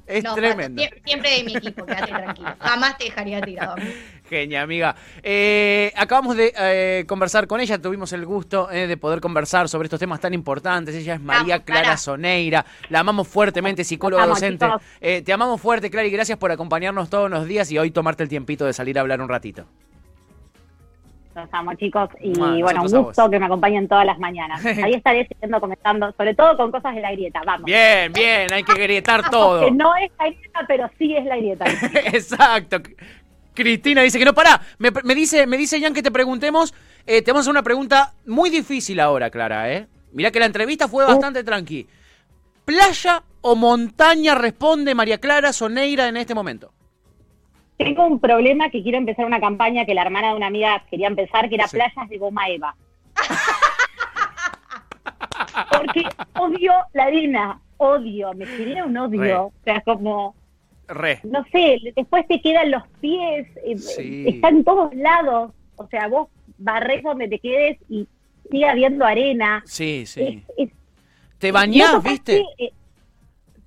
Es 0.07 0.25
No, 0.25 0.35
tremendo. 0.35 0.83
Siempre 1.05 1.31
de 1.31 1.45
mi 1.45 1.57
equipo, 1.57 1.85
quédate 1.85 2.13
tranquilo. 2.13 2.49
Jamás 2.61 2.99
te 2.99 3.05
dejaría 3.05 3.41
tirado. 3.41 3.73
a 3.73 3.77
mí. 3.77 3.93
Genia, 4.29 4.63
amiga. 4.63 4.97
Eh, 5.23 5.93
acabamos 5.97 6.37
de 6.37 6.53
eh, 6.59 7.05
conversar 7.07 7.47
con 7.47 7.61
ella, 7.61 7.81
tuvimos 7.81 8.13
el 8.13 8.27
gusto 8.27 8.71
eh, 8.71 8.87
de 8.87 8.97
poder 8.97 9.21
conversar 9.21 9.69
sobre 9.69 9.87
estos 9.87 10.01
temas 10.01 10.21
tan 10.21 10.35
importantes. 10.35 10.95
Ella 10.95 11.15
es 11.15 11.21
María 11.21 11.61
Clara 11.61 11.83
Clara. 11.83 11.97
Soneira, 11.97 12.67
la 12.89 13.01
amamos 13.01 13.29
fuertemente, 13.29 13.85
psicóloga 13.85 14.27
docente. 14.27 14.67
Eh, 15.01 15.23
te 15.23 15.33
amamos 15.33 15.61
fuerte, 15.61 15.91
Clara, 15.91 16.07
y 16.07 16.11
gracias 16.11 16.39
por 16.39 16.51
acompañarnos 16.51 17.09
todos 17.11 17.31
los 17.31 17.47
días 17.47 17.71
y 17.71 17.79
hoy 17.79 17.91
tomarte 17.91 18.23
el 18.23 18.29
tiempito 18.29 18.65
de 18.65 18.73
salir 18.73 18.99
a 18.99 19.03
hablar 19.03 19.21
un 19.21 19.29
ratito. 19.29 19.67
Los 21.37 21.53
amo, 21.53 21.75
chicos. 21.75 22.09
Y 22.23 22.33
bueno, 22.63 22.83
un 22.83 23.05
gusto 23.05 23.29
que 23.29 23.39
me 23.39 23.45
acompañen 23.45 23.87
todas 23.87 24.07
las 24.07 24.19
mañanas. 24.19 24.65
Ahí 24.83 24.95
estaré 24.95 25.29
siguiendo 25.29 25.61
comentando, 25.61 26.11
sobre 26.17 26.35
todo 26.35 26.57
con 26.57 26.71
cosas 26.73 26.95
de 26.95 27.03
la 27.03 27.13
grieta. 27.13 27.43
Vamos. 27.45 27.67
Bien, 27.67 28.11
bien, 28.11 28.51
hay 28.51 28.63
que 28.63 28.73
gritar 28.73 29.29
todo. 29.31 29.67
Que 29.67 29.71
no 29.71 29.95
es 29.97 30.11
la 30.19 30.31
grieta, 30.31 30.61
pero 30.67 30.91
sí 30.99 31.15
es 31.15 31.27
la 31.27 31.37
grieta. 31.37 31.67
Exacto. 32.07 32.79
Cristina 33.53 34.01
dice 34.01 34.19
que 34.19 34.25
no, 34.25 34.33
pará. 34.33 34.61
Me, 34.79 34.91
me 35.05 35.15
dice, 35.15 35.47
me 35.47 35.59
dice 35.59 35.79
Jan 35.79 35.93
que 35.93 36.03
te 36.03 36.11
preguntemos. 36.11 36.73
eh, 37.07 37.21
te 37.21 37.33
vamos 37.33 37.41
a 37.41 37.45
hacer 37.45 37.51
una 37.51 37.63
pregunta 37.63 38.15
muy 38.27 38.49
difícil 38.49 38.99
ahora, 38.99 39.29
Clara, 39.29 39.71
¿eh? 39.73 39.87
Mirá 40.13 40.31
que 40.31 40.41
la 40.41 40.47
entrevista 40.47 40.89
fue 40.89 41.05
bastante 41.05 41.45
tranqui. 41.45 41.87
¿Playa 42.65 43.23
o 43.43 43.55
montaña 43.55 44.35
responde 44.35 44.95
María 44.95 45.19
Clara 45.19 45.53
Soneira 45.53 46.09
en 46.09 46.17
este 46.17 46.35
momento? 46.35 46.73
Tengo 47.77 48.07
un 48.07 48.19
problema 48.21 48.71
que 48.71 48.83
quiero 48.83 48.99
empezar 48.99 49.27
una 49.27 49.41
campaña 49.41 49.85
que 49.85 49.95
la 49.95 50.03
hermana 50.03 50.31
de 50.31 50.37
una 50.37 50.47
amiga 50.47 50.83
quería 50.91 51.09
empezar, 51.09 51.49
que 51.49 51.57
era 51.57 51.69
Sí. 51.69 51.77
playas 51.77 52.09
de 52.09 52.19
goma 52.19 52.49
eva. 52.49 52.75
Porque 55.71 56.03
odio 56.39 56.73
la 56.93 57.05
arena, 57.05 57.61
odio, 57.77 58.33
me 58.35 58.47
genera 58.47 58.85
un 58.85 58.97
odio. 58.97 59.21
Re. 59.21 59.35
O 59.35 59.53
sea, 59.65 59.81
como, 59.83 60.35
Re. 60.89 61.21
no 61.25 61.45
sé, 61.53 61.79
después 61.95 62.27
te 62.27 62.41
quedan 62.41 62.71
los 62.71 62.83
pies, 63.01 63.47
eh, 63.65 63.77
Sí. 63.79 64.25
está 64.29 64.49
en 64.49 64.65
todos 64.65 64.95
lados. 64.95 65.53
O 65.77 65.87
sea, 65.89 66.09
vos 66.09 66.29
barres 66.59 67.03
donde 67.03 67.29
te 67.29 67.39
quedes 67.39 67.79
y 67.89 68.07
sigue 68.51 68.69
habiendo 68.69 69.05
arena. 69.05 69.63
Sí, 69.67 70.05
sí. 70.07 70.43
Es- 70.59 70.69
es- 70.69 70.77
¿Te 71.39 71.53
bañás, 71.53 72.03
viste? 72.03 72.43
eh, 72.59 72.73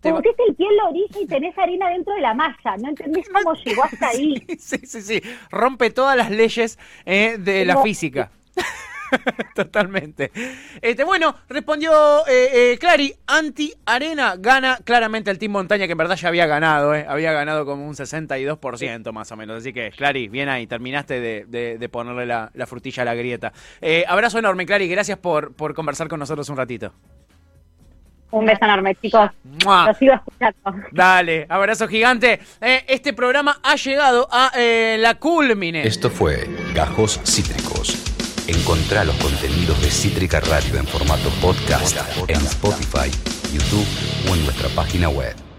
Te 0.01 0.11
ba- 0.11 0.17
pusiste 0.19 0.43
el 0.47 0.55
pie 0.55 0.67
en 0.69 0.77
la 0.77 0.83
orilla 0.85 1.19
y 1.21 1.25
tenés 1.27 1.57
arena 1.57 1.89
dentro 1.89 2.13
de 2.13 2.21
la 2.21 2.33
malla. 2.33 2.77
No 2.81 2.89
entendés 2.89 3.27
cómo 3.29 3.53
llegó 3.55 3.83
hasta 3.83 4.07
ahí. 4.09 4.35
Sí, 4.59 4.77
sí, 4.85 5.01
sí. 5.01 5.21
Rompe 5.51 5.89
todas 5.89 6.15
las 6.15 6.31
leyes 6.31 6.79
eh, 7.05 7.37
de 7.37 7.65
la 7.65 7.73
No. 7.75 7.83
física. 7.83 8.31
Totalmente. 9.55 10.31
Este, 10.81 11.03
bueno, 11.03 11.35
respondió 11.49 11.91
eh, 12.27 12.73
eh, 12.73 12.77
Clary, 12.79 13.13
anti-arena, 13.27 14.35
gana 14.37 14.77
claramente 14.83 15.31
el 15.31 15.39
Team 15.39 15.51
Montaña, 15.51 15.85
que 15.87 15.93
en 15.93 15.97
verdad 15.97 16.15
ya 16.15 16.27
había 16.27 16.45
ganado, 16.45 16.93
eh, 16.93 17.05
había 17.07 17.31
ganado 17.31 17.65
como 17.65 17.87
un 17.87 17.95
62% 17.95 19.11
más 19.11 19.31
o 19.31 19.35
menos. 19.35 19.57
Así 19.57 19.73
que, 19.73 19.91
Clary, 19.91 20.27
bien 20.27 20.47
ahí, 20.49 20.67
terminaste 20.67 21.19
de, 21.19 21.45
de- 21.47 21.77
de 21.77 21.89
ponerle 21.89 22.25
la, 22.25 22.51
la 22.53 22.67
frutilla 22.67 23.01
a 23.03 23.05
la 23.05 23.15
grieta. 23.15 23.51
Eh, 23.81 24.05
abrazo 24.07 24.37
enorme, 24.39 24.65
Clary, 24.65 24.87
gracias 24.87 25.17
por, 25.17 25.53
por 25.55 25.73
conversar 25.73 26.07
con 26.07 26.19
nosotros 26.19 26.47
un 26.49 26.57
ratito. 26.57 26.93
Un 28.31 28.45
beso 28.45 28.63
enorme, 28.63 28.95
chicos. 28.95 29.29
¡Mua! 29.65 29.87
Lo 29.87 29.93
sigo 29.95 30.13
escuchando. 30.13 30.87
Dale, 30.91 31.45
abrazo 31.49 31.87
gigante. 31.87 32.39
Eh, 32.61 32.85
este 32.87 33.13
programa 33.13 33.59
ha 33.63 33.75
llegado 33.75 34.27
a 34.31 34.51
eh, 34.55 34.97
la 34.99 35.15
culmine. 35.15 35.85
Esto 35.85 36.09
fue 36.09 36.47
Gajos 36.73 37.19
Cítricos. 37.23 37.97
Encontrá 38.47 39.03
los 39.03 39.15
contenidos 39.17 39.79
de 39.81 39.91
Cítrica 39.91 40.39
Radio 40.39 40.79
en 40.79 40.87
formato 40.87 41.29
podcast 41.41 41.97
en 42.27 42.37
Spotify, 42.37 43.11
YouTube 43.53 43.85
o 44.29 44.35
en 44.35 44.43
nuestra 44.43 44.69
página 44.69 45.09
web. 45.09 45.35